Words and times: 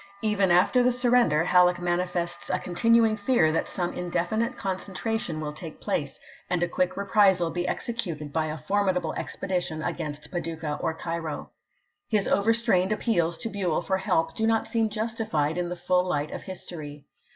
Even 0.23 0.49
after 0.49 0.81
the 0.81 0.91
surrender 0.91 1.43
Halleck 1.43 1.77
manifests 1.79 2.49
a 2.49 2.57
continuing 2.57 3.15
fear 3.15 3.51
that 3.51 3.67
some 3.67 3.93
indefinite 3.93 4.57
concentration 4.57 5.39
will 5.39 5.51
take 5.51 5.79
place, 5.79 6.19
and 6.49 6.63
a 6.63 6.67
quick 6.67 6.97
reprisal 6.97 7.51
be 7.51 7.67
executed 7.67 8.33
by 8.33 8.47
a 8.47 8.57
formidable 8.57 9.13
expedition 9.13 9.83
against 9.83 10.31
Paducah 10.31 10.79
or 10.81 10.95
Cairo, 10.95 11.51
His 12.07 12.27
overstrained 12.27 12.91
appeals 12.91 13.37
to 13.37 13.49
BueU 13.51 13.83
for 13.85 13.97
help 13.97 14.33
do 14.33 14.47
not 14.47 14.65
seem 14.67 14.89
justified 14.89 15.55
in 15.55 15.69
the 15.69 15.75
full 15.75 16.09
light 16.09 16.31
of 16.31 16.41
history. 16.41 17.05